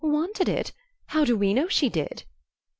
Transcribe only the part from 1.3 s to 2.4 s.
we know she did?"